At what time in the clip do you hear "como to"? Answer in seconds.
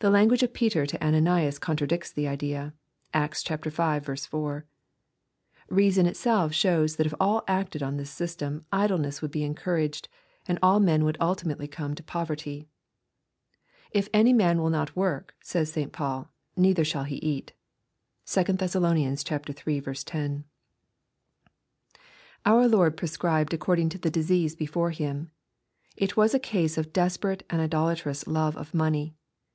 11.66-12.02